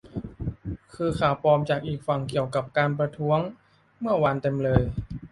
[0.95, 3.39] คือข่าวปลอมจากอีกฝั่งเกี่ยวกับการประท้วง
[3.99, 4.81] เมื่อวานเต็มเลย